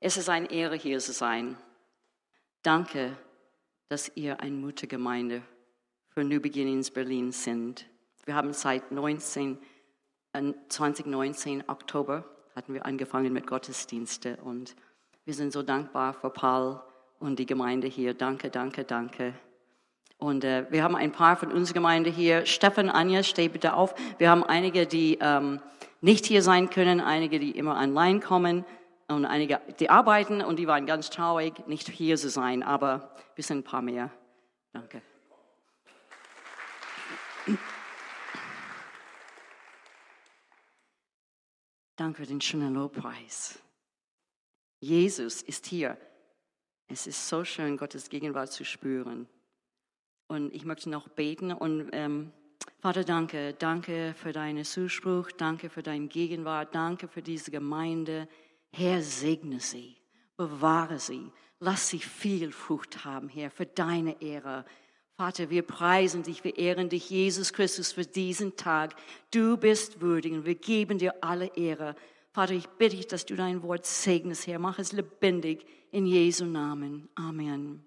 [0.00, 1.56] Es ist eine Ehre, hier zu sein.
[2.62, 3.16] Danke,
[3.88, 5.42] dass ihr eine Muttergemeinde
[6.10, 7.84] für New Beginnings Berlin sind.
[8.24, 9.58] Wir haben seit 19,
[10.68, 12.24] 2019, äh, Oktober,
[12.54, 14.76] hatten wir angefangen mit Gottesdienste und
[15.24, 16.80] wir sind so dankbar für Paul
[17.18, 18.14] und die Gemeinde hier.
[18.14, 19.34] Danke, danke, danke.
[20.16, 22.46] Und äh, wir haben ein paar von unserer Gemeinde hier.
[22.46, 23.96] Stefan, Anja, steh bitte auf.
[24.18, 25.60] Wir haben einige, die ähm,
[26.00, 28.64] nicht hier sein können, einige, die immer online kommen
[29.08, 33.44] und einige, die arbeiten und die waren ganz traurig, nicht hier zu sein, aber wir
[33.44, 34.10] sind ein paar mehr.
[34.72, 35.02] Danke.
[41.96, 43.58] Danke für den schönen Lobpreis.
[44.80, 45.96] Jesus ist hier.
[46.86, 49.28] Es ist so schön, Gottes Gegenwart zu spüren.
[50.28, 52.32] Und ich möchte noch beten und ähm,
[52.80, 58.28] Vater, danke, danke für deinen Zuspruch, danke für deine Gegenwart, danke für diese Gemeinde.
[58.70, 59.96] Herr, segne sie,
[60.36, 64.64] bewahre sie, lass sie viel Frucht haben, Herr, für deine Ehre.
[65.16, 68.94] Vater, wir preisen dich, wir ehren dich, Jesus Christus, für diesen Tag.
[69.32, 71.96] Du bist würdig und wir geben dir alle Ehre.
[72.30, 74.60] Vater, ich bitte dich, dass du dein Wort segnest, Herr.
[74.60, 77.08] Mach es lebendig in Jesu Namen.
[77.16, 77.84] Amen.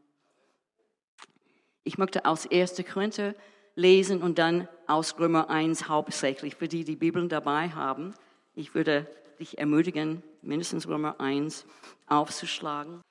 [1.84, 2.84] Ich möchte aus 1.
[2.92, 3.34] Korinther
[3.76, 8.14] lesen und dann aus Römer 1 hauptsächlich für die, die Bibeln dabei haben.
[8.54, 9.08] Ich würde
[9.42, 11.66] dich ermutigen, mindestens Römer 1
[12.08, 13.04] aufzuschlagen.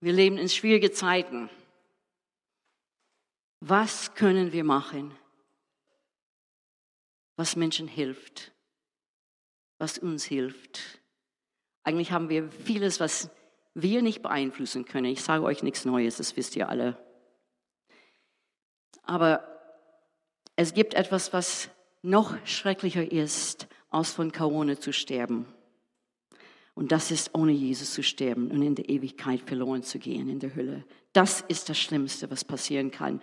[0.00, 1.48] Wir leben in schwierigen Zeiten.
[3.60, 5.16] Was können wir machen,
[7.36, 8.52] was Menschen hilft,
[9.78, 11.00] was uns hilft?
[11.84, 13.30] Eigentlich haben wir vieles, was
[13.72, 15.06] wir nicht beeinflussen können.
[15.06, 16.98] Ich sage euch nichts Neues, das wisst ihr alle.
[19.02, 19.48] Aber
[20.56, 21.70] es gibt etwas, was
[22.02, 25.46] noch schrecklicher ist, als von Corona zu sterben.
[26.74, 30.40] Und das ist, ohne Jesus zu sterben und in der Ewigkeit verloren zu gehen in
[30.40, 30.84] der Hölle.
[31.12, 33.20] Das ist das Schlimmste, was passieren kann.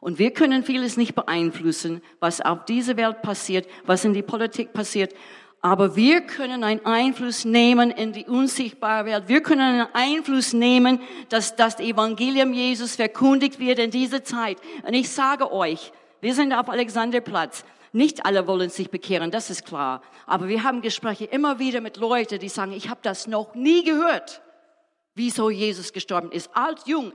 [0.00, 4.74] Und wir können vieles nicht beeinflussen, was auf dieser Welt passiert, was in die Politik
[4.74, 5.14] passiert.
[5.62, 9.28] Aber wir können einen Einfluss nehmen in die unsichtbare Welt.
[9.28, 11.00] Wir können einen Einfluss nehmen,
[11.30, 14.58] dass das Evangelium Jesus verkundigt wird in dieser Zeit.
[14.86, 17.64] Und ich sage euch, wir sind auf Alexanderplatz.
[17.92, 20.00] Nicht alle wollen sich bekehren, das ist klar.
[20.26, 23.84] Aber wir haben Gespräche immer wieder mit Leuten, die sagen, ich habe das noch nie
[23.84, 24.42] gehört,
[25.14, 26.50] wieso Jesus gestorben ist.
[26.56, 27.12] Alt, jung,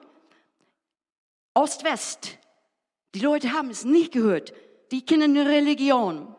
[1.55, 2.37] Ost, West.
[3.15, 4.53] Die Leute haben es nicht gehört.
[4.91, 6.35] Die kennen eine Religion.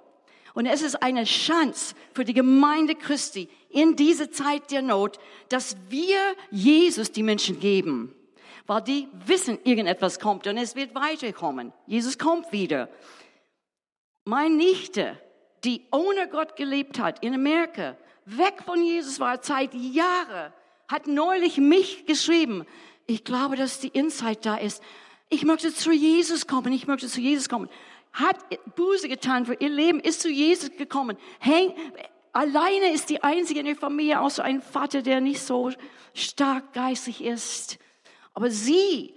[0.55, 5.19] Und es ist eine Chance für die Gemeinde Christi in dieser Zeit der Not,
[5.49, 6.19] dass wir
[6.53, 8.15] Jesus die Menschen geben.
[8.67, 11.73] Weil die wissen, irgendetwas kommt und es wird weiterkommen.
[11.87, 12.89] Jesus kommt wieder.
[14.29, 15.19] Meine Nichte,
[15.65, 17.97] die ohne Gott gelebt hat in Amerika,
[18.27, 20.53] weg von Jesus war seit Jahren,
[20.87, 22.67] hat neulich mich geschrieben.
[23.07, 24.83] Ich glaube, dass die Insight da ist.
[25.31, 26.73] Ich möchte zu Jesus kommen.
[26.75, 27.71] Ich möchte zu Jesus kommen
[28.13, 28.37] hat
[28.75, 31.17] Buße getan für ihr Leben, ist zu Jesus gekommen.
[31.39, 31.75] Häng,
[32.33, 35.71] alleine ist die einzige in der Familie, außer ein Vater, der nicht so
[36.15, 37.79] stark geistig ist.
[38.35, 39.15] Aber sie,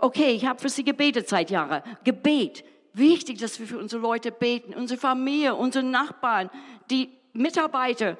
[0.00, 1.82] okay, ich habe für sie gebetet seit Jahren.
[2.04, 2.64] Gebet.
[2.94, 6.50] Wichtig, dass wir für unsere Leute beten, unsere Familie, unsere Nachbarn,
[6.90, 8.18] die Mitarbeiter.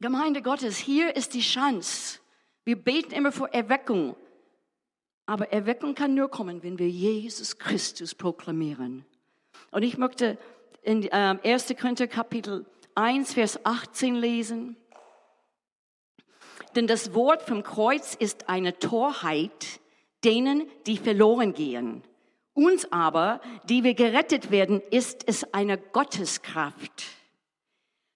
[0.00, 2.18] Gemeinde Gottes, hier ist die Chance.
[2.64, 4.16] Wir beten immer vor Erweckung.
[5.26, 9.04] Aber Erweckung kann nur kommen, wenn wir Jesus Christus proklamieren.
[9.70, 10.38] Und ich möchte
[10.82, 11.74] in äh, 1.
[11.80, 14.76] Korinther Kapitel 1, Vers 18 lesen.
[16.74, 19.80] Denn das Wort vom Kreuz ist eine Torheit
[20.24, 22.02] denen, die verloren gehen.
[22.56, 27.04] Uns aber, die wir gerettet werden, ist es eine Gotteskraft.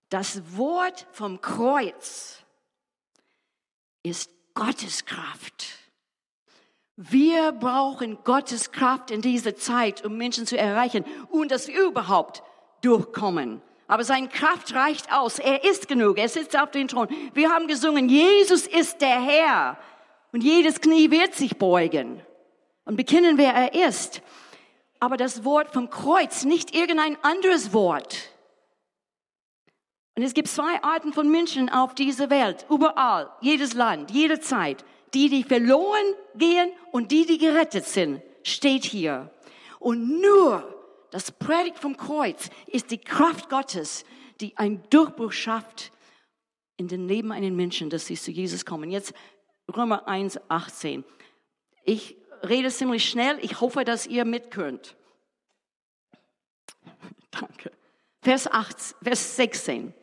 [0.09, 2.39] Das Wort vom Kreuz
[4.03, 5.67] ist Gotteskraft.
[6.97, 12.43] Wir brauchen Gottes Kraft in dieser Zeit, um Menschen zu erreichen und dass wir überhaupt
[12.81, 13.61] durchkommen.
[13.89, 15.39] Aber seine Kraft reicht aus.
[15.39, 16.17] Er ist genug.
[16.17, 17.09] Er sitzt auf dem Thron.
[17.35, 19.79] Wir haben gesungen, Jesus ist der Herr.
[20.33, 22.23] Und jedes Knie wird sich beugen
[22.91, 24.21] und bekennen, wer er ist.
[24.99, 28.31] Aber das Wort vom Kreuz, nicht irgendein anderes Wort.
[30.17, 34.85] Und es gibt zwei Arten von Menschen auf dieser Welt, überall, jedes Land, jede Zeit
[35.15, 39.31] die, die verloren gehen und die, die gerettet sind, steht hier.
[39.79, 40.77] Und nur
[41.11, 44.05] das Predigt vom Kreuz ist die Kraft Gottes,
[44.41, 45.93] die einen Durchbruch schafft
[46.77, 48.91] in den Leben eines Menschen, dass sie zu Jesus kommen.
[48.91, 49.13] Jetzt
[49.75, 51.05] Römer 1, 18.
[51.85, 52.17] Ich
[52.49, 53.39] rede ziemlich schnell.
[53.43, 54.97] Ich hoffe, dass ihr mit könnt.
[57.31, 57.73] Danke.
[58.23, 59.95] Vers, 8, Vers 16.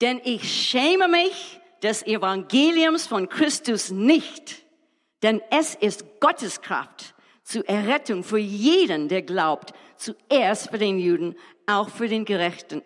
[0.00, 4.64] Denn ich schäme mich des Evangeliums von Christus nicht,
[5.22, 11.36] denn es ist Gottes Kraft zur Errettung für jeden, der glaubt, zuerst für den Juden,
[11.66, 12.82] auch für den Gerechten,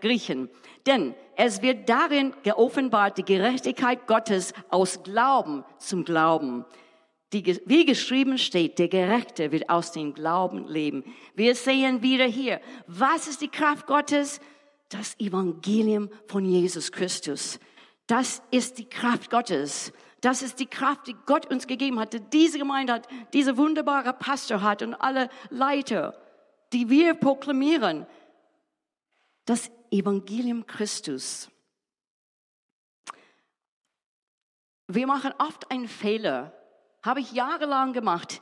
[0.00, 0.48] Griechen.
[0.86, 6.64] Denn es wird darin geoffenbart die Gerechtigkeit Gottes aus Glauben zum Glauben.
[7.34, 11.02] Die, wie geschrieben steht, der Gerechte wird aus dem Glauben leben.
[11.34, 14.38] Wir sehen wieder hier, was ist die Kraft Gottes?
[14.88, 17.58] Das Evangelium von Jesus Christus.
[18.06, 19.92] Das ist die Kraft Gottes.
[20.20, 24.12] Das ist die Kraft, die Gott uns gegeben hat, die diese Gemeinde hat, diese wunderbare
[24.12, 26.16] Pastor hat und alle Leiter,
[26.72, 28.06] die wir proklamieren.
[29.44, 31.50] Das Evangelium Christus.
[34.86, 36.52] Wir machen oft einen Fehler,
[37.04, 38.40] habe ich jahrelang gemacht,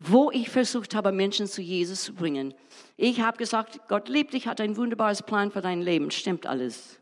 [0.00, 2.52] wo ich versucht habe, Menschen zu Jesus zu bringen.
[2.96, 6.98] Ich habe gesagt, Gott liebt dich, hat ein wunderbares Plan für dein Leben, stimmt alles.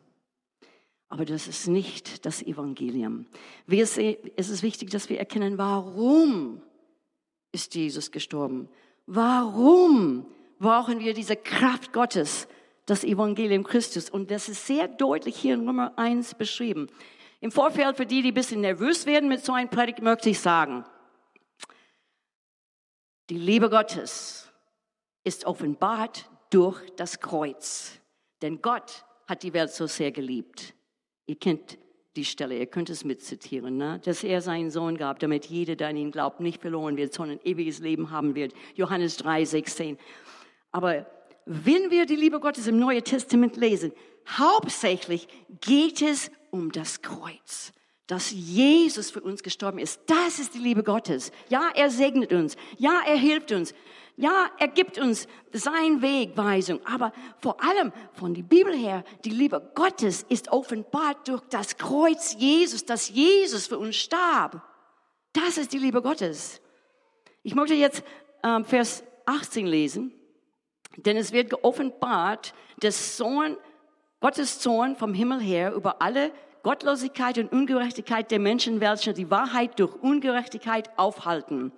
[1.09, 3.25] Aber das ist nicht das Evangelium.
[3.67, 6.61] Es ist wichtig, dass wir erkennen, warum
[7.51, 8.69] ist Jesus gestorben?
[9.07, 10.27] Warum
[10.59, 12.47] brauchen wir diese Kraft Gottes,
[12.85, 14.11] das Evangelium Christus?
[14.11, 16.89] Und das ist sehr deutlich hier in Nummer eins beschrieben.
[17.41, 20.41] Im Vorfeld für die, die ein bisschen nervös werden mit so einem Predigt, möchte ich
[20.41, 20.85] sagen,
[23.29, 24.53] die Liebe Gottes
[25.25, 27.99] ist offenbart durch das Kreuz.
[28.43, 30.75] Denn Gott hat die Welt so sehr geliebt
[31.31, 31.79] Ihr kennt
[32.17, 34.01] die Stelle, ihr könnt es mitzitieren, ne?
[34.05, 37.39] dass er seinen Sohn gab, damit jeder, der an ihn glaubt, nicht verloren wird, sondern
[37.39, 38.53] ein ewiges Leben haben wird.
[38.75, 39.97] Johannes 3, 16.
[40.73, 41.07] Aber
[41.47, 43.93] wenn wir die Liebe Gottes im Neuen Testament lesen,
[44.39, 45.29] hauptsächlich
[45.61, 47.73] geht es um das Kreuz
[48.11, 50.01] dass Jesus für uns gestorben ist.
[50.07, 51.31] Das ist die Liebe Gottes.
[51.49, 52.57] Ja, er segnet uns.
[52.77, 53.73] Ja, er hilft uns.
[54.17, 59.73] Ja, er gibt uns sein Wegweisung, aber vor allem von der Bibel her, die Liebe
[59.75, 64.61] Gottes ist offenbart durch das Kreuz Jesus, dass Jesus für uns starb.
[65.33, 66.61] Das ist die Liebe Gottes.
[67.45, 68.03] Ich möchte jetzt
[68.43, 70.13] ähm, Vers 18 lesen,
[70.97, 73.57] denn es wird geoffenbart, dass Sohn,
[74.21, 76.31] Gottes Zorn vom Himmel her über alle
[76.63, 81.73] Gottlosigkeit und Ungerechtigkeit der Menschen, welche die Wahrheit durch Ungerechtigkeit aufhalten.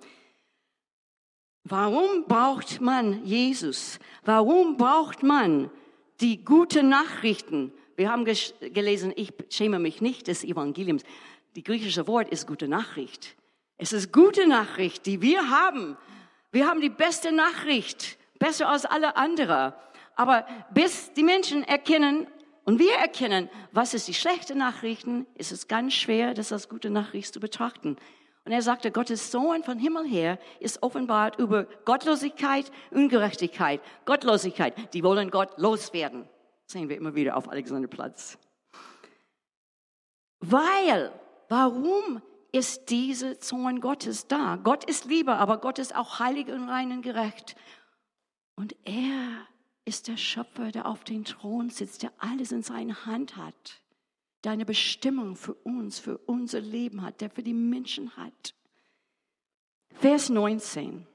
[1.63, 3.97] Warum braucht man Jesus?
[4.25, 5.71] Warum braucht man
[6.19, 7.71] die guten Nachrichten?
[7.95, 11.03] Wir haben gelesen, ich schäme mich nicht des Evangeliums.
[11.55, 13.37] Die griechische Wort ist gute Nachricht.
[13.77, 15.95] Es ist gute Nachricht, die wir haben.
[16.51, 19.73] Wir haben die beste Nachricht, besser als alle anderen.
[20.15, 22.27] Aber bis die Menschen erkennen
[22.65, 26.89] und wir erkennen, was ist die schlechte Nachrichten, ist es ganz schwer, das als gute
[26.89, 27.97] Nachricht zu betrachten.
[28.45, 34.93] Und er sagte, Gottes Sohn von Himmel her ist offenbart über Gottlosigkeit, Ungerechtigkeit, Gottlosigkeit.
[34.93, 36.27] Die wollen Gott loswerden.
[36.65, 38.37] Das sehen wir immer wieder auf Alexanderplatz.
[40.39, 41.11] Weil,
[41.47, 42.21] warum
[42.51, 44.57] ist diese Zorn Gottes da?
[44.57, 47.55] Gott ist Liebe, aber Gott ist auch heilig und rein und gerecht.
[48.55, 49.47] Und er
[49.85, 53.83] ist der Schöpfer, der auf dem Thron sitzt, der alles in seiner Hand hat
[54.43, 58.53] deine Bestimmung für uns, für unser Leben hat, der für die Menschen hat.
[59.95, 61.07] Vers 19.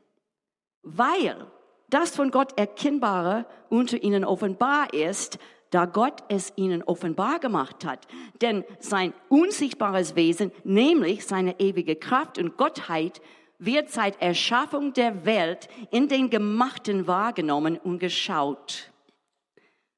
[0.83, 1.47] Weil
[1.91, 5.39] das von Gott Erkennbare unter ihnen offenbar ist,
[5.71, 8.09] da Gott es ihnen offenbar gemacht hat.
[8.41, 13.21] Denn sein unsichtbares Wesen, nämlich seine ewige Kraft und Gottheit,
[13.59, 18.93] wird seit Erschaffung der Welt in den Gemachten wahrgenommen und geschaut,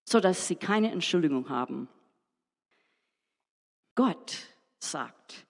[0.04, 1.88] so dass sie keine Entschuldigung haben.
[3.94, 4.38] Gott
[4.78, 5.46] sagt,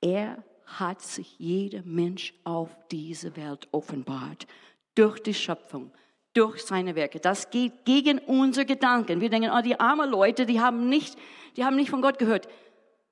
[0.00, 4.46] er hat sich jeder Mensch auf diese Welt offenbart.
[4.94, 5.90] Durch die Schöpfung,
[6.34, 7.18] durch seine Werke.
[7.18, 9.20] Das geht gegen unsere Gedanken.
[9.20, 11.16] Wir denken, oh, die armen Leute, die haben nicht,
[11.56, 12.48] die haben nicht von Gott gehört.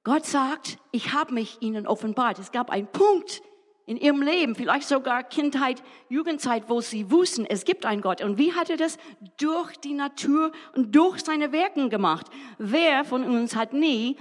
[0.04, 2.38] Gott sagt, ich habe mich ihnen offenbart.
[2.38, 3.42] Es gab einen Punkt
[3.86, 8.22] in ihrem Leben, vielleicht sogar Kindheit, Jugendzeit, wo sie wussten, es gibt einen Gott.
[8.22, 8.98] Und wie hat er das?
[9.38, 12.26] Durch die Natur und durch seine Werken gemacht.
[12.58, 14.16] Wer von uns hat nie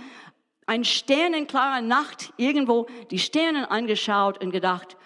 [0.65, 4.97] eine sternenklare Nacht irgendwo die Sterne angeschaut und gedacht,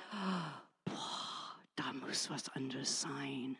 [0.85, 3.57] boah, da muss was anderes sein.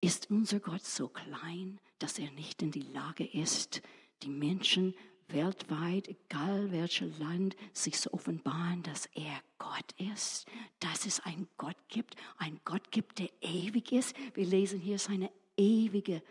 [0.00, 3.82] Ist unser Gott so klein, dass er nicht in die Lage ist,
[4.22, 4.94] die Menschen
[5.32, 10.46] weltweit, egal welches Land, sich zu offenbaren, dass er Gott ist,
[10.80, 14.14] dass es einen Gott gibt, einen Gott gibt, der ewig ist.
[14.34, 16.22] Wir lesen hier seine ewige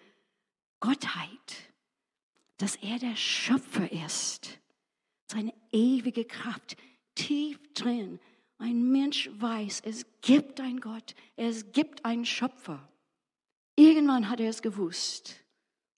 [0.79, 1.72] Gottheit
[2.62, 4.60] dass er der Schöpfer ist.
[5.25, 6.77] Seine ewige Kraft
[7.15, 8.20] tief drin.
[8.60, 12.88] Ein Mensch weiß, es gibt einen Gott, es gibt einen Schöpfer.
[13.75, 15.43] Irgendwann hat er es gewusst.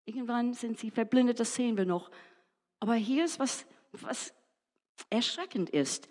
[0.05, 2.09] Irgendwann sind sie verblindet, das sehen wir noch.
[2.83, 4.33] Aber hier ist was, was
[5.09, 6.09] erschreckend ist.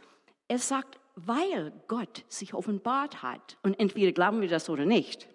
[0.49, 5.29] Er sagt, weil Gott sich offenbart hat, und entweder glauben wir das oder nicht.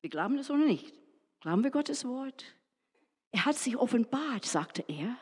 [0.00, 0.92] Wir glauben das oder nicht.
[1.38, 2.46] Glauben wir Gottes Wort?
[3.30, 5.16] Er hat sich offenbart, sagte er.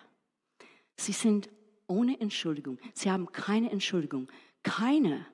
[0.97, 1.51] Sie sind
[1.87, 2.79] ohne Entschuldigung.
[2.95, 4.33] Sie haben keine Entschuldigung.
[4.63, 5.27] Keine.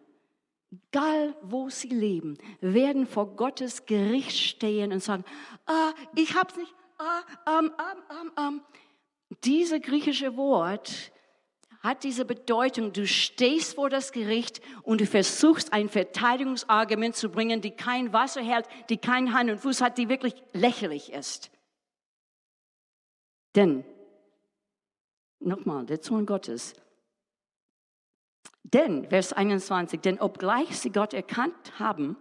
[0.72, 5.24] Egal wo sie leben, werden vor Gottes Gericht stehen und sagen,
[5.66, 8.62] ah, ich hab's nicht, ah, ähm, ähm, ähm, ähm.
[9.44, 11.12] Diese griechische Wort
[11.82, 17.60] hat diese Bedeutung, du stehst vor das Gericht und du versuchst ein Verteidigungsargument zu bringen,
[17.60, 21.50] die kein Wasser hält, die keinen Hand und Fuß hat, die wirklich lächerlich ist.
[23.56, 23.84] Denn,
[25.40, 26.74] nochmal, der Zorn Gottes.
[28.62, 32.16] Denn, Vers 21, denn obgleich sie Gott erkannt haben,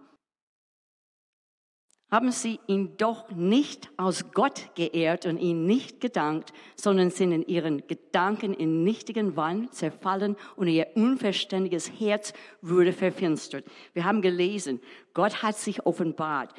[2.12, 7.42] haben sie ihn doch nicht aus Gott geehrt und ihn nicht gedankt, sondern sind in
[7.46, 13.64] ihren Gedanken in nichtigen Wahn zerfallen und ihr unverständiges Herz wurde verfinstert.
[13.94, 14.80] Wir haben gelesen,
[15.14, 16.52] Gott hat sich offenbart.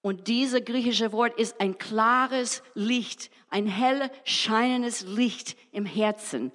[0.00, 6.50] Und dieses griechische Wort ist ein klares Licht, ein hell scheinendes Licht im Herzen.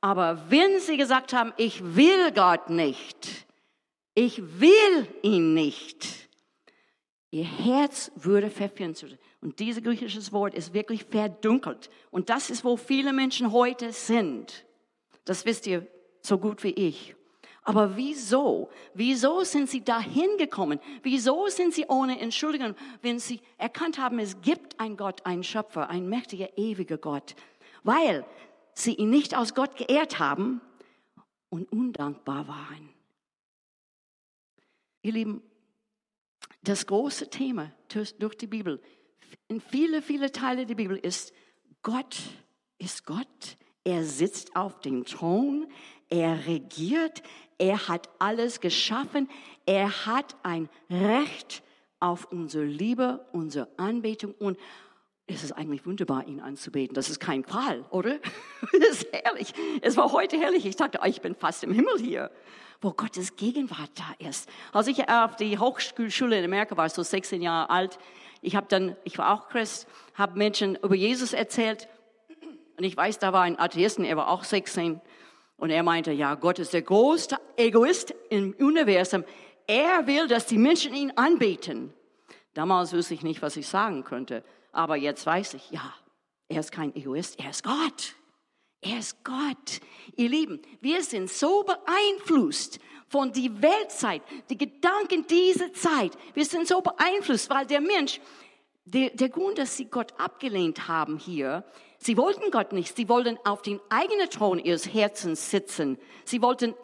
[0.00, 3.46] Aber wenn sie gesagt haben, ich will Gott nicht,
[4.14, 6.27] ich will ihn nicht,
[7.30, 9.18] Ihr Herz würde verfinstert.
[9.40, 11.90] Und dieses griechische Wort ist wirklich verdunkelt.
[12.10, 14.64] Und das ist, wo viele Menschen heute sind.
[15.24, 15.86] Das wisst ihr
[16.22, 17.14] so gut wie ich.
[17.62, 18.70] Aber wieso?
[18.94, 20.80] Wieso sind sie dahin gekommen?
[21.02, 25.90] Wieso sind sie ohne Entschuldigung, wenn sie erkannt haben, es gibt einen Gott, einen Schöpfer,
[25.90, 27.34] ein mächtiger, ewiger Gott?
[27.82, 28.24] Weil
[28.72, 30.62] sie ihn nicht aus Gott geehrt haben
[31.50, 32.88] und undankbar waren.
[35.02, 35.42] Ihr Lieben,
[36.68, 38.80] das große Thema durch die Bibel,
[39.48, 41.32] in viele, viele Teile der Bibel ist,
[41.82, 42.18] Gott
[42.78, 43.56] ist Gott.
[43.84, 45.66] Er sitzt auf dem Thron.
[46.10, 47.22] Er regiert.
[47.56, 49.28] Er hat alles geschaffen.
[49.64, 51.62] Er hat ein Recht
[52.00, 54.58] auf unsere Liebe, unsere Anbetung und
[55.26, 56.94] es ist eigentlich wunderbar, ihn anzubeten.
[56.94, 58.18] Das ist kein Qual, oder?
[58.72, 59.52] Das ist herrlich.
[59.82, 60.64] Es war heute herrlich.
[60.64, 62.30] Ich dachte, ich bin fast im Himmel hier
[62.80, 64.48] wo Gottes Gegenwart da ist.
[64.72, 67.98] Als ich auf die Hochschule in Amerika war, so 16 Jahre alt,
[68.40, 71.88] ich habe dann, ich war auch Christ, habe Menschen über Jesus erzählt
[72.76, 75.00] und ich weiß, da war ein Atheisten, er war auch 16
[75.56, 79.24] und er meinte, ja, Gott ist der größte Egoist im Universum.
[79.66, 81.92] Er will, dass die Menschen ihn anbeten.
[82.54, 85.94] Damals wusste ich nicht, was ich sagen könnte, aber jetzt weiß ich, ja,
[86.48, 88.14] er ist kein Egoist, er ist Gott.
[88.80, 89.80] Er ist Gott.
[90.16, 96.12] Ihr Lieben, wir sind so beeinflusst von die Weltzeit, die Gedanken dieser Zeit.
[96.34, 98.20] Wir sind so beeinflusst, weil der Mensch,
[98.84, 101.64] der, der Grund, dass sie Gott abgelehnt haben hier,
[101.98, 102.94] sie wollten Gott nicht.
[102.96, 105.98] Sie wollten auf den eigenen Thron ihres Herzens sitzen.
[106.24, 106.74] Sie wollten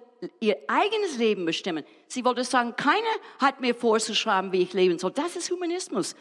[0.40, 1.84] ihr eigenes Leben bestimmen.
[2.08, 3.04] Sie wollten sagen, keiner
[3.38, 5.12] hat mir vorzuschreiben, wie ich leben soll.
[5.12, 6.16] Das ist Humanismus.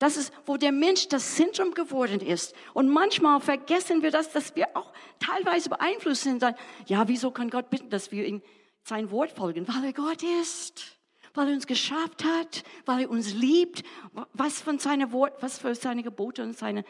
[0.00, 2.54] Das ist, wo der Mensch das Zentrum geworden ist.
[2.72, 6.42] Und manchmal vergessen wir das, dass wir auch teilweise beeinflusst sind.
[6.86, 8.40] Ja, wieso kann Gott bitten, dass wir ihm
[8.82, 9.68] sein Wort folgen?
[9.68, 10.98] Weil er Gott ist.
[11.34, 13.84] Weil er uns geschafft hat, weil er uns liebt,
[14.32, 16.82] was von seine Wort, was für seine Gebote und seine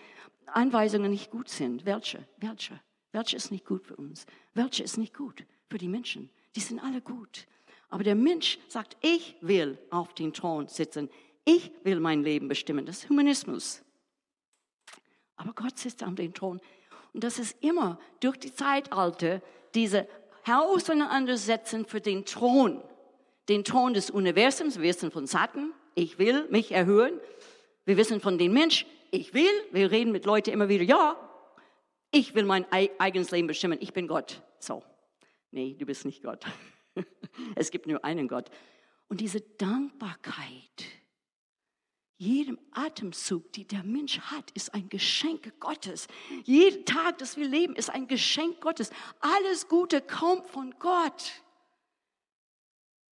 [0.47, 1.85] Anweisungen nicht gut sind.
[1.85, 2.25] Welche?
[2.37, 2.81] Welche?
[3.11, 4.25] Welche ist nicht gut für uns?
[4.55, 6.31] Welche ist nicht gut für die Menschen?
[6.55, 7.49] Die sind alle gut.
[7.89, 11.11] Aber der Mensch sagt, ich will auf den Thron sitzen.
[11.45, 12.87] Ich will mein Leben bestimmen.
[12.87, 13.83] Das ist Humanismus.
[15.37, 16.61] Aber Gott sitzt am Thron.
[17.13, 19.41] Und das ist immer durch die Zeitalter
[19.75, 20.07] diese
[20.47, 22.83] Auseinandersetzen für den Thron.
[23.49, 24.77] Den Thron des Universums.
[24.77, 27.19] Wir wissen von Satan, ich will mich erhöhen.
[27.85, 29.51] Wir wissen von den Menschen, ich will.
[29.73, 31.17] Wir reden mit Leuten immer wieder, ja,
[32.13, 33.79] ich will mein eigenes Leben bestimmen.
[33.81, 34.43] Ich bin Gott.
[34.59, 34.83] So.
[35.53, 36.45] Nee, du bist nicht Gott.
[37.55, 38.51] Es gibt nur einen Gott.
[39.09, 40.85] Und diese Dankbarkeit,
[42.21, 46.07] jedem Atemzug, die der Mensch hat, ist ein Geschenk Gottes.
[46.45, 48.91] Jeden Tag, das wir leben, ist ein Geschenk Gottes.
[49.21, 51.43] Alles Gute kommt von Gott.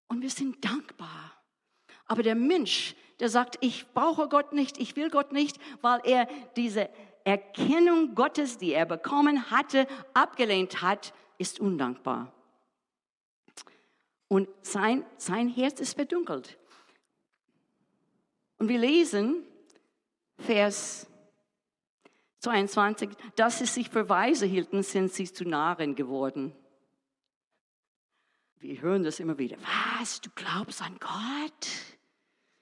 [0.09, 1.41] Und wir sind dankbar.
[2.05, 6.27] Aber der Mensch, der sagt, ich brauche Gott nicht, ich will Gott nicht, weil er
[6.57, 6.89] diese
[7.23, 12.33] Erkennung Gottes, die er bekommen hatte, abgelehnt hat, ist undankbar.
[14.27, 16.57] Und sein, sein Herz ist verdunkelt.
[18.57, 19.43] Und wir lesen
[20.39, 21.07] Vers
[22.39, 26.55] 22, dass sie sich für weise hielten, sind sie zu Narren geworden.
[28.59, 29.57] Wir hören das immer wieder.
[29.99, 30.21] Was?
[30.21, 31.67] Du glaubst an Gott?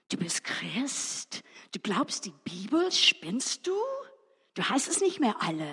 [0.10, 1.42] Du bist Christ?
[1.74, 2.92] Du glaubst die Bibel?
[2.92, 3.76] Spinnst du?
[4.54, 5.68] Du hast es nicht mehr alle.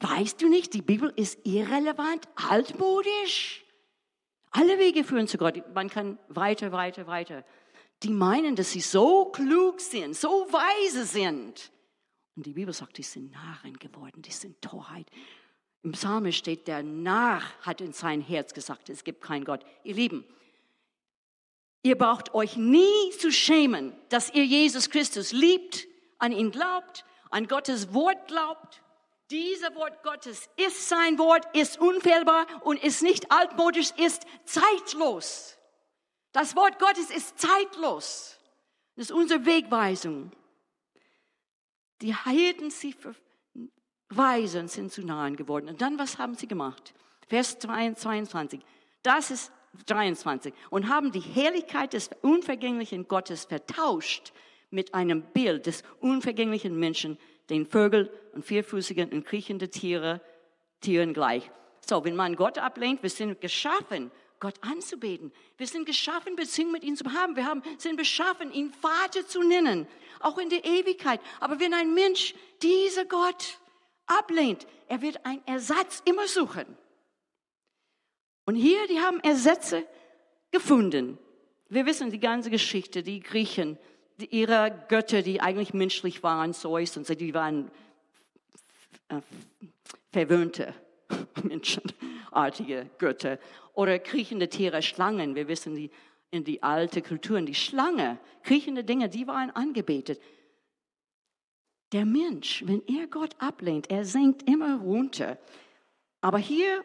[0.00, 3.64] Weißt du nicht, die Bibel ist irrelevant, altmodisch?
[4.50, 5.62] Alle Wege führen zu Gott.
[5.74, 7.44] Man kann weiter, weiter, weiter.
[8.02, 11.70] Die meinen, dass sie so klug sind, so weise sind.
[12.36, 15.06] Und die Bibel sagt, die sind Narren geworden, die sind Torheit.
[15.82, 19.64] Im Psalm steht, der Narr hat in sein Herz gesagt, es gibt keinen Gott.
[19.84, 20.24] Ihr Lieben,
[21.82, 25.86] ihr braucht euch nie zu schämen, dass ihr Jesus Christus liebt,
[26.18, 28.82] an ihn glaubt, an Gottes Wort glaubt
[29.30, 35.56] dieser Wort Gottes ist sein Wort, ist unfehlbar und ist nicht altmodisch, ist zeitlos.
[36.32, 38.38] Das Wort Gottes ist zeitlos.
[38.96, 40.30] Das ist unsere Wegweisung.
[42.00, 43.14] Die hielten sie für
[44.10, 45.68] weise sind zu nahen geworden.
[45.68, 46.94] Und dann, was haben sie gemacht?
[47.28, 48.60] Vers 22.
[49.02, 49.52] Das ist
[49.86, 50.52] 23.
[50.68, 54.32] Und haben die Herrlichkeit des unvergänglichen Gottes vertauscht
[54.70, 57.18] mit einem Bild des unvergänglichen Menschen,
[57.48, 60.20] den Vögeln und vierfüßigen und kriechenden Tiere,
[60.80, 61.50] Tieren gleich.
[61.86, 64.10] So, wenn man Gott ablehnt, wir sind geschaffen,
[64.40, 65.32] Gott anzubeten.
[65.58, 67.36] Wir sind geschaffen, Beziehung mit ihm zu haben.
[67.36, 69.86] Wir haben, sind beschaffen, ihn Vater zu nennen,
[70.18, 71.20] auch in der Ewigkeit.
[71.38, 73.58] Aber wenn ein Mensch dieser Gott
[74.06, 76.66] ablehnt, er wird einen Ersatz immer suchen.
[78.46, 79.86] Und hier, die haben Ersätze
[80.50, 81.18] gefunden.
[81.68, 83.78] Wir wissen die ganze Geschichte, die Griechen,
[84.30, 87.70] ihre Götter, die eigentlich menschlich waren, Zeus und so, die waren
[89.08, 89.20] äh,
[90.12, 90.74] verwöhnte
[92.30, 93.38] menschenartige Götter.
[93.74, 95.34] Oder kriechende Tiere, Schlangen.
[95.34, 95.90] Wir wissen, die,
[96.30, 100.20] in die alte Kulturen, die Schlange, kriechende Dinge, die waren angebetet.
[101.92, 105.38] Der Mensch, wenn er Gott ablehnt, er sinkt immer runter.
[106.20, 106.84] Aber hier,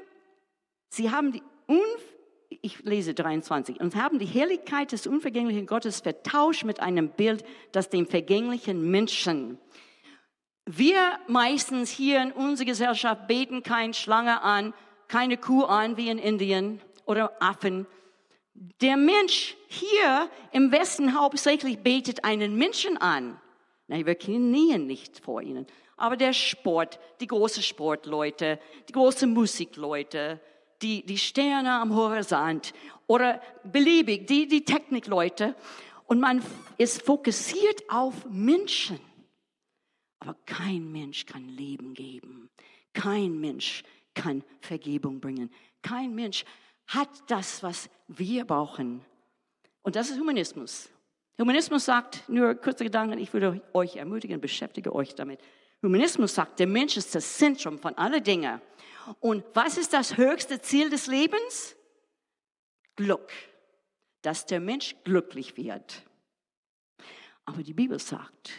[0.89, 2.15] sie haben die Unfähigkeit,
[2.61, 7.89] ich lese 23, und haben die Herrlichkeit des unvergänglichen Gottes vertauscht mit einem Bild, das
[7.89, 9.59] dem vergänglichen Menschen.
[10.65, 14.73] Wir meistens hier in unserer Gesellschaft beten keine Schlange an,
[15.07, 17.85] keine Kuh an wie in Indien oder Affen.
[18.81, 23.39] Der Mensch hier im Westen hauptsächlich betet einen Menschen an.
[23.87, 25.67] Nein, wir knien nicht vor ihnen.
[25.97, 30.41] Aber der Sport, die großen Sportleute, die großen Musikleute,
[30.81, 32.73] die, die Sterne am Horizont
[33.07, 35.55] oder beliebig, die, die Technikleute.
[36.07, 36.43] Und man
[36.77, 38.99] ist fokussiert auf Menschen.
[40.19, 42.49] Aber kein Mensch kann Leben geben.
[42.93, 43.83] Kein Mensch
[44.15, 45.51] kann Vergebung bringen.
[45.81, 46.45] Kein Mensch
[46.87, 49.05] hat das, was wir brauchen.
[49.83, 50.89] Und das ist Humanismus.
[51.37, 55.39] Humanismus sagt, nur kurze Gedanken, ich würde euch ermutigen, beschäftige euch damit.
[55.83, 58.61] Humanismus sagt, der Mensch ist das Zentrum von allen Dingen.
[59.19, 61.75] Und was ist das höchste Ziel des Lebens?
[62.95, 63.31] Glück,
[64.21, 66.03] dass der Mensch glücklich wird.
[67.43, 68.51] Aber die Bibel sagt,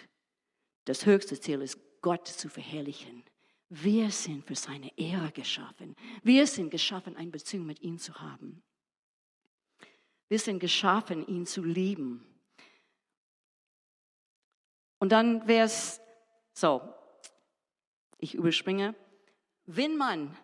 [0.85, 3.25] das höchste Ziel ist, Gott zu verherrlichen.
[3.69, 5.97] Wir sind für seine Ehre geschaffen.
[6.23, 8.63] Wir sind geschaffen, eine Beziehung mit ihm zu haben.
[10.29, 12.25] Wir sind geschaffen, ihn zu lieben.
[14.99, 16.01] Und dann wäre es
[16.53, 16.81] so,
[18.19, 18.95] ich überspringe,
[19.67, 20.37] wenn man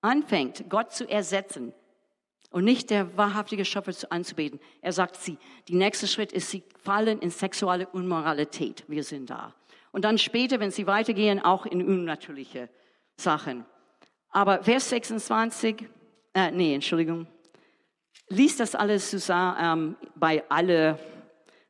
[0.00, 1.72] anfängt, Gott zu ersetzen
[2.50, 7.20] und nicht der wahrhaftige Schöpfer anzubeten, er sagt sie, die nächste Schritt ist, sie fallen
[7.20, 8.84] in sexuelle Unmoralität.
[8.88, 9.54] Wir sind da.
[9.92, 12.68] Und dann später, wenn sie weitergehen, auch in unnatürliche
[13.16, 13.64] Sachen.
[14.30, 15.88] Aber Vers 26,
[16.34, 17.26] äh, nee, Entschuldigung,
[18.28, 20.98] liest das alles zusammen ähm, bei aller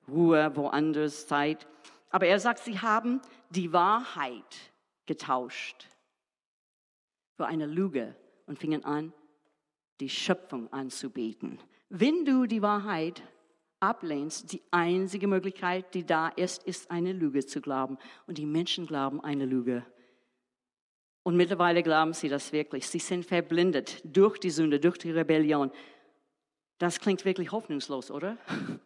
[0.08, 1.66] Ruhe, woanders Zeit.
[2.10, 4.72] Aber er sagt, sie haben die Wahrheit
[5.06, 5.88] getauscht
[7.36, 8.14] für eine Lüge
[8.46, 9.12] und fingen an,
[10.00, 11.58] die Schöpfung anzubeten.
[11.88, 13.22] Wenn du die Wahrheit
[13.80, 17.98] ablehnst, die einzige Möglichkeit, die da ist, ist eine Lüge zu glauben.
[18.26, 19.84] Und die Menschen glauben eine Lüge.
[21.22, 22.86] Und mittlerweile glauben sie das wirklich.
[22.86, 25.70] Sie sind verblindet durch die Sünde, durch die Rebellion.
[26.78, 28.38] Das klingt wirklich hoffnungslos, oder?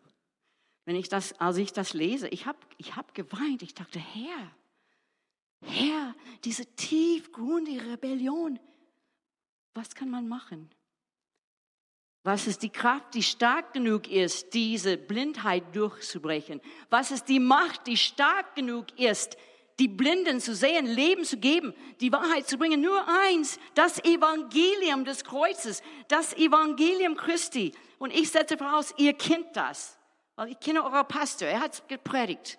[0.85, 3.62] Wenn ich das, als ich das lese, ich habe ich hab geweint.
[3.62, 4.50] Ich dachte, Herr,
[5.62, 8.59] Herr, diese tiefgründige Rebellion,
[9.72, 10.70] was kann man machen?
[12.24, 16.62] Was ist die Kraft, die stark genug ist, diese Blindheit durchzubrechen?
[16.88, 19.37] Was ist die Macht, die stark genug ist,
[19.78, 22.80] die Blinden zu sehen, Leben zu geben, die Wahrheit zu bringen?
[22.80, 27.72] Nur eins, das Evangelium des Kreuzes, das Evangelium Christi.
[27.98, 29.98] Und ich setze voraus, ihr kennt das,
[30.34, 32.58] weil ich kenne euren Pastor, er hat es gepredigt.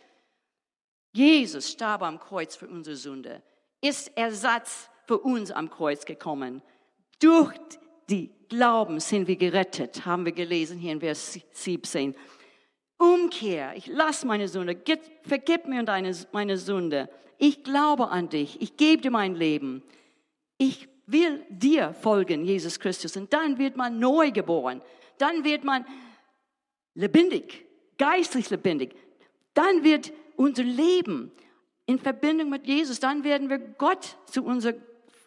[1.12, 3.42] Jesus starb am Kreuz für unsere Sünde,
[3.82, 6.62] ist Ersatz für uns am Kreuz gekommen.
[7.20, 7.56] Durch
[8.10, 12.16] die Glauben sind wir gerettet, haben wir gelesen hier in Vers 17.
[12.98, 13.74] Umkehr.
[13.76, 14.78] Ich lasse meine Sünde.
[15.24, 17.10] Vergib mir deine, meine Sünde.
[17.38, 18.62] Ich glaube an dich.
[18.62, 19.84] Ich gebe dir mein Leben.
[20.58, 23.18] Ich will dir folgen, Jesus Christus.
[23.18, 24.82] Und dann wird man neu geboren.
[25.18, 25.86] Dann wird man
[26.94, 27.66] lebendig,
[27.98, 28.96] geistlich lebendig.
[29.54, 31.32] Dann wird unser Leben
[31.86, 34.82] in Verbindung mit Jesus, dann werden wir Gott zu unserem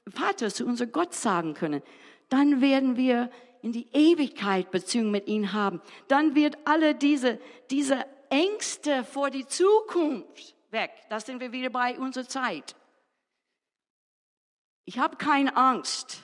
[0.09, 1.83] Vater, zu unserem Gott sagen können.
[2.29, 3.31] Dann werden wir
[3.63, 5.81] in die Ewigkeit Beziehung mit ihm haben.
[6.07, 7.39] Dann wird alle diese,
[7.71, 10.91] diese Ängste vor die Zukunft weg.
[11.09, 12.77] Das sind wir wieder bei unserer Zeit.
[14.85, 16.23] Ich habe keine Angst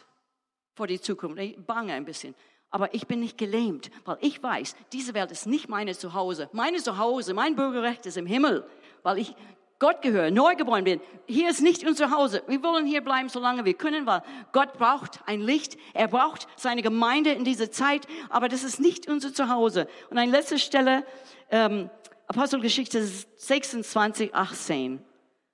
[0.75, 1.39] vor die Zukunft.
[1.39, 2.35] Ich bange ein bisschen.
[2.71, 6.49] Aber ich bin nicht gelähmt, weil ich weiß, diese Welt ist nicht meine Zuhause.
[6.53, 8.69] Meine Zuhause, mein Bürgerrecht ist im Himmel,
[9.03, 9.37] weil ich
[9.79, 11.01] Gott gehöre, neugeboren bin.
[11.27, 12.43] Hier ist nicht unser Zuhause.
[12.47, 15.77] Wir wollen hier bleiben, solange wir können, weil Gott braucht ein Licht.
[15.95, 19.89] Er braucht seine Gemeinde in dieser Zeit, aber das ist nicht unser Zuhause.
[20.11, 21.05] Und an letzter Stelle,
[21.51, 21.91] ähm,
[22.29, 25.03] Apostelgeschichte 26, 18.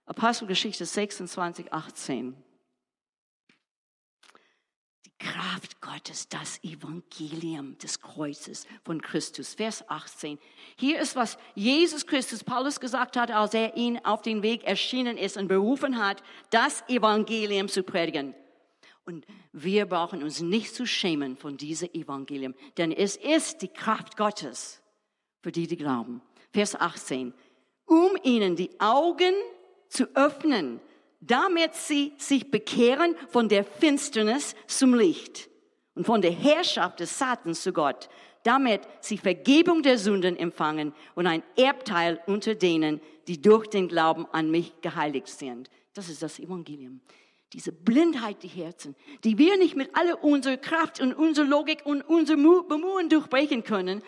[0.07, 2.37] Apostelgeschichte 26, 18.
[5.21, 9.55] Kraft Gottes, das Evangelium des Kreuzes von Christus.
[9.55, 10.39] Vers 18.
[10.77, 15.19] Hier ist, was Jesus Christus Paulus gesagt hat, als er ihn auf den Weg erschienen
[15.19, 18.35] ist und berufen hat, das Evangelium zu predigen.
[19.05, 24.17] Und wir brauchen uns nicht zu schämen von diesem Evangelium, denn es ist die Kraft
[24.17, 24.81] Gottes
[25.43, 26.23] für die, die glauben.
[26.51, 27.35] Vers 18.
[27.85, 29.35] Um ihnen die Augen
[29.89, 30.81] zu öffnen,
[31.21, 35.49] damit sie sich bekehren von der Finsternis zum Licht
[35.95, 38.09] und von der Herrschaft des Satans zu Gott,
[38.43, 44.27] damit sie Vergebung der Sünden empfangen und ein Erbteil unter denen, die durch den Glauben
[44.33, 45.69] an mich geheiligt sind.
[45.93, 47.01] Das ist das Evangelium.
[47.53, 52.01] Diese Blindheit, die Herzen, die wir nicht mit aller unserer Kraft und unserer Logik und
[52.03, 54.03] unserem Bemühen durchbrechen können,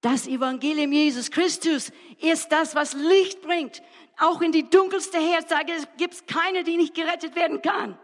[0.00, 3.82] das Evangelium Jesus Christus ist das, was Licht bringt.
[4.18, 7.98] Auch in die dunkelste Herzage gibt es keine, die nicht gerettet werden kann.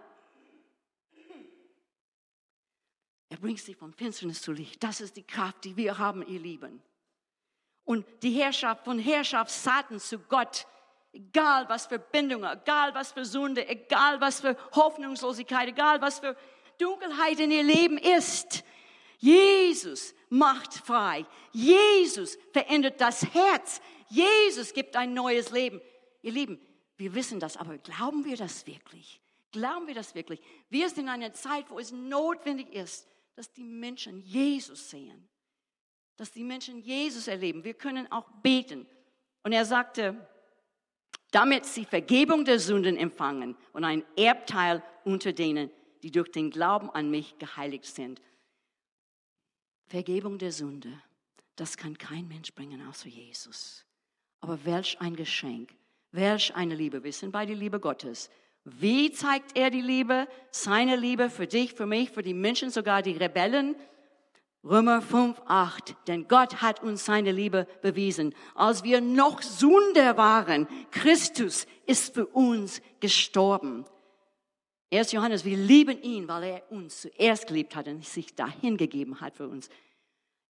[3.30, 4.82] Er bringt sie vom Finsternis zu Licht.
[4.84, 6.82] Das ist die Kraft, die wir haben, ihr Lieben.
[7.84, 10.66] Und die Herrschaft von Herrschaft Satans zu Gott,
[11.14, 16.36] egal was für Bindungen, egal was für Sünde, egal was für Hoffnungslosigkeit, egal was für
[16.76, 18.64] Dunkelheit in ihr Leben ist,
[19.16, 21.24] Jesus macht frei.
[21.52, 23.80] Jesus verändert das Herz.
[24.08, 25.80] Jesus gibt ein neues Leben.
[26.22, 26.58] Ihr Lieben,
[26.96, 29.20] wir wissen das, aber glauben wir das wirklich?
[29.50, 30.40] Glauben wir das wirklich?
[30.70, 35.28] Wir sind in einer Zeit, wo es notwendig ist, dass die Menschen Jesus sehen,
[36.16, 37.64] dass die Menschen Jesus erleben.
[37.64, 38.86] Wir können auch beten.
[39.42, 40.28] Und er sagte,
[41.32, 45.70] damit sie Vergebung der Sünden empfangen und ein Erbteil unter denen,
[46.02, 48.20] die durch den Glauben an mich geheiligt sind.
[49.86, 51.02] Vergebung der Sünde,
[51.56, 53.84] das kann kein Mensch bringen außer Jesus.
[54.40, 55.74] Aber welch ein Geschenk,
[56.12, 57.02] welch eine Liebe.
[57.02, 58.30] Wir sind bei der Liebe Gottes.
[58.64, 60.28] Wie zeigt er die Liebe?
[60.50, 63.74] Seine Liebe für dich, für mich, für die Menschen, sogar die Rebellen.
[64.64, 65.96] Römer 5, 8.
[66.06, 68.32] Denn Gott hat uns seine Liebe bewiesen.
[68.54, 73.84] Als wir noch Sünder waren, Christus ist für uns gestorben.
[74.92, 75.10] 1.
[75.12, 79.36] Johannes, wir lieben ihn, weil er uns zuerst geliebt hat und sich dahin gegeben hat
[79.36, 79.68] für uns.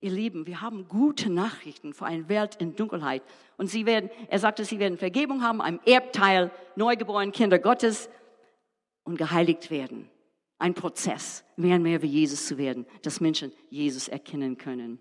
[0.02, 3.22] Ihr Lieben, wir haben gute Nachrichten für eine Welt in Dunkelheit.
[3.56, 8.10] Und sie werden, er sagte, sie werden Vergebung haben, ein Erbteil, neugeborene Kinder Gottes
[9.04, 10.10] und geheiligt werden.
[10.58, 14.98] Ein Prozess, mehr und mehr wie Jesus zu werden, dass Menschen Jesus erkennen können.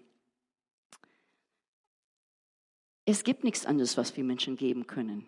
[3.06, 5.28] Es gibt nichts anderes, was wir Menschen geben können.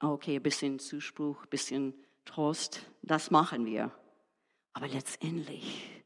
[0.00, 3.92] Okay, ein bisschen Zuspruch, ein bisschen Trost, das machen wir.
[4.72, 6.01] Aber letztendlich,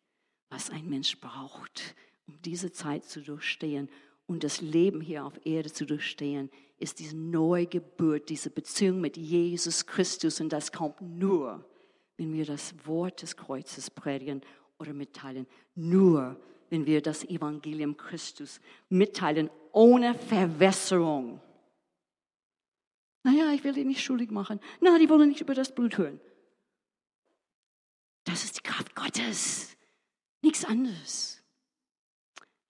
[0.57, 1.95] was ein Mensch braucht,
[2.27, 3.91] um diese Zeit zu durchstehen
[4.27, 9.85] und das Leben hier auf Erde zu durchstehen, ist diese Neugeburt, diese Beziehung mit Jesus
[9.85, 10.41] Christus.
[10.41, 11.63] Und das kommt nur,
[12.17, 14.41] wenn wir das Wort des Kreuzes predigen
[14.79, 15.47] oder mitteilen.
[15.75, 16.41] Nur,
[16.71, 21.39] wenn wir das Evangelium Christus mitteilen, ohne Verwässerung.
[23.25, 24.59] Naja, ich will die nicht schuldig machen.
[24.81, 26.19] Na, die wollen nicht über das Blut hören.
[28.25, 29.76] Das ist die Kraft Gottes.
[30.43, 31.43] Nichts anderes.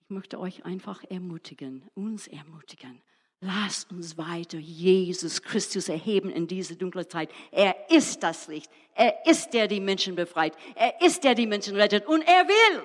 [0.01, 3.03] Ich möchte euch einfach ermutigen, uns ermutigen.
[3.41, 7.31] Lasst uns weiter Jesus Christus erheben in diese dunkle Zeit.
[7.51, 8.71] Er ist das Licht.
[8.95, 10.57] Er ist der, der die Menschen befreit.
[10.75, 12.07] Er ist der, der die Menschen rettet.
[12.07, 12.83] Und er will.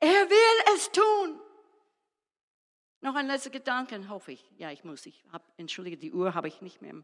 [0.00, 1.40] Er will es tun.
[3.02, 4.44] Noch ein letzter Gedanke, hoffe ich.
[4.56, 5.06] Ja, ich muss.
[5.06, 6.94] Ich habe, entschuldige, die Uhr habe ich nicht mehr.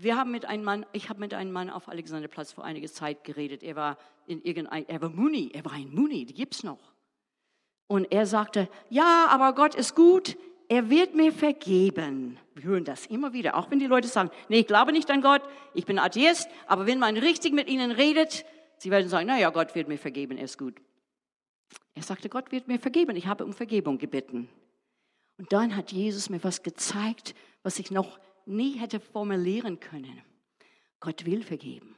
[0.00, 3.24] Wir haben mit einem Mann, ich habe mit einem Mann auf Alexanderplatz vor einiger Zeit
[3.24, 3.64] geredet.
[3.64, 6.78] Er war in irgendein, er war Muni, er war ein Muni, die gibt's noch.
[7.88, 10.36] Und er sagte, ja, aber Gott ist gut,
[10.68, 12.38] er wird mir vergeben.
[12.54, 15.20] Wir hören das immer wieder, auch wenn die Leute sagen, nee, ich glaube nicht an
[15.20, 15.42] Gott,
[15.74, 18.44] ich bin Atheist, aber wenn man richtig mit ihnen redet,
[18.76, 20.74] sie werden sagen, na ja, Gott wird mir vergeben, er ist gut.
[21.94, 24.48] Er sagte, Gott wird mir vergeben, ich habe um Vergebung gebeten.
[25.38, 30.22] Und dann hat Jesus mir was gezeigt, was ich noch nie hätte formulieren können.
[31.00, 31.96] Gott will vergeben.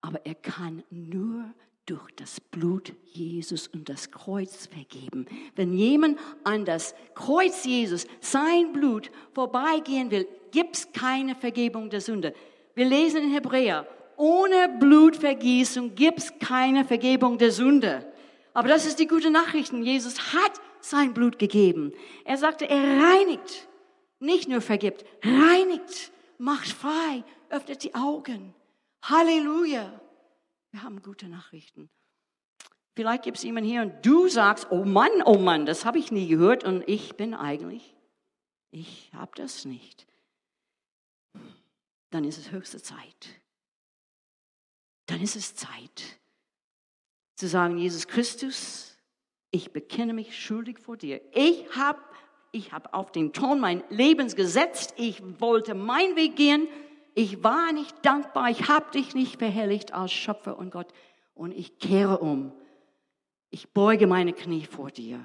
[0.00, 1.52] Aber er kann nur
[1.86, 5.26] durch das Blut Jesus und das Kreuz vergeben.
[5.56, 12.00] Wenn jemand an das Kreuz Jesus, sein Blut vorbeigehen will, gibt es keine Vergebung der
[12.00, 12.34] Sünde.
[12.74, 18.10] Wir lesen in Hebräer, ohne Blutvergießung gibt es keine Vergebung der Sünde.
[18.54, 19.72] Aber das ist die gute Nachricht.
[19.72, 21.92] Jesus hat sein Blut gegeben.
[22.24, 23.68] Er sagte, er reinigt,
[24.20, 28.54] nicht nur vergibt, reinigt, macht frei, öffnet die Augen.
[29.02, 30.00] Halleluja.
[30.70, 31.90] Wir haben gute Nachrichten.
[32.94, 36.12] Vielleicht gibt es jemanden hier und du sagst, oh Mann, oh Mann, das habe ich
[36.12, 37.94] nie gehört und ich bin eigentlich,
[38.70, 40.06] ich habe das nicht.
[42.10, 43.40] Dann ist es höchste Zeit.
[45.06, 46.20] Dann ist es Zeit
[47.36, 48.98] zu sagen, Jesus Christus,
[49.50, 51.22] ich bekenne mich schuldig vor dir.
[51.32, 52.00] Ich habe
[52.52, 54.94] ich hab auf den Ton mein Lebens gesetzt.
[54.96, 56.68] Ich wollte meinen Weg gehen.
[57.14, 58.50] Ich war nicht dankbar.
[58.50, 60.88] Ich habe dich nicht verherrlicht als Schöpfer und Gott.
[61.34, 62.52] Und ich kehre um.
[63.50, 65.20] Ich beuge meine Knie vor dir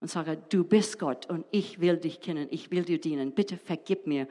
[0.00, 2.48] und sage, du bist Gott und ich will dich kennen.
[2.50, 3.32] Ich will dir dienen.
[3.32, 4.26] Bitte vergib mir.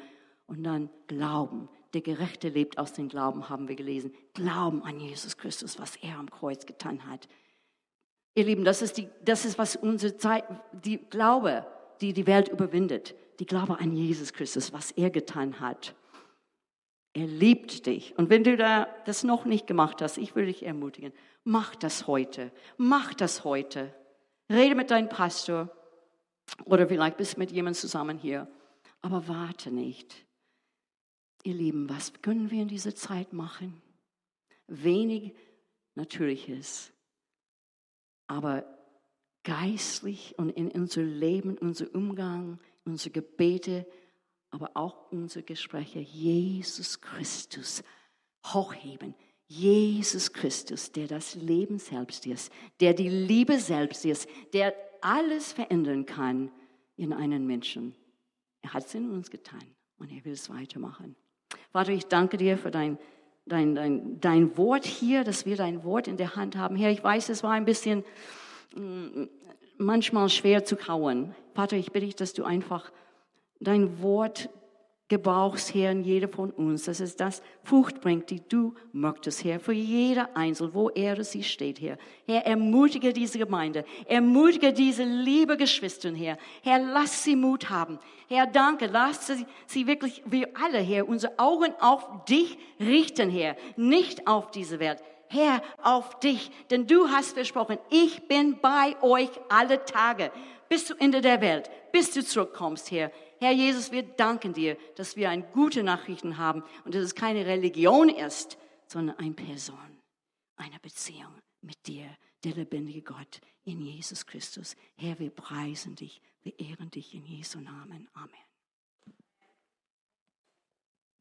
[0.47, 1.69] Und dann glauben.
[1.93, 4.13] Der Gerechte lebt aus dem Glauben, haben wir gelesen.
[4.33, 7.27] Glauben an Jesus Christus, was er am Kreuz getan hat.
[8.35, 11.65] Ihr Lieben, das ist, die, das ist was unsere Zeit, die Glaube,
[12.01, 13.15] die die Welt überwindet.
[13.39, 15.95] Die Glaube an Jesus Christus, was er getan hat.
[17.13, 18.17] Er liebt dich.
[18.17, 22.07] Und wenn du da das noch nicht gemacht hast, ich will dich ermutigen, mach das
[22.07, 22.51] heute.
[22.77, 23.93] Mach das heute.
[24.49, 25.69] Rede mit deinem Pastor
[26.65, 28.47] oder vielleicht bist du mit jemandem zusammen hier.
[29.01, 30.25] Aber warte nicht.
[31.43, 33.81] Ihr Lieben, was können wir in dieser Zeit machen?
[34.67, 35.33] Wenig
[35.95, 36.93] Natürliches,
[38.27, 38.63] aber
[39.43, 43.85] geistlich und in unser Leben, unser Umgang, unsere Gebete,
[44.51, 47.83] aber auch unsere Gespräche Jesus Christus
[48.45, 49.15] hochheben.
[49.47, 56.05] Jesus Christus, der das Leben selbst ist, der die Liebe selbst ist, der alles verändern
[56.05, 56.51] kann
[56.97, 57.95] in einen Menschen.
[58.61, 59.63] Er hat es in uns getan
[59.97, 61.15] und er will es weitermachen.
[61.71, 62.99] Vater, ich danke dir für dein,
[63.45, 66.75] dein, dein, dein Wort hier, dass wir dein Wort in der Hand haben.
[66.75, 68.03] Herr, ich weiß, es war ein bisschen
[69.77, 71.35] manchmal schwer zu kauen.
[71.53, 72.91] Vater, ich bitte dich, dass du einfach
[73.59, 74.49] dein Wort
[75.09, 79.59] gebrauchst, Herr, in jeder von uns, dass es das Frucht bringt, die du möchtest, Herr,
[79.59, 81.97] für jeder Einzel, wo er oder sie steht, Herr.
[82.27, 86.37] Herr, ermutige diese Gemeinde, ermutige diese liebe Geschwister, Herr.
[86.61, 87.97] Herr, lass sie Mut haben.
[88.27, 93.57] Herr, danke, lass sie, sie wirklich, wir alle, Herr, unsere Augen auf dich richten, Herr,
[93.75, 95.01] nicht auf diese Welt.
[95.31, 100.31] Herr, auf dich, denn du hast versprochen, ich bin bei euch alle Tage
[100.69, 103.11] bis zu Ende der Welt, bis du zurückkommst, Herr.
[103.39, 107.45] Herr Jesus, wir danken dir, dass wir ein gute Nachrichten haben und dass es keine
[107.45, 110.01] Religion ist, sondern eine Person,
[110.55, 112.07] eine Beziehung mit dir,
[112.43, 114.75] der lebendige Gott in Jesus Christus.
[114.95, 118.09] Herr, wir preisen dich, wir ehren dich in Jesu Namen.
[118.13, 118.48] Amen.